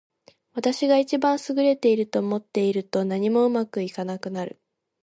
[0.55, 4.59] 私が一番優れていると思っていると、何もうまくいかなくなる。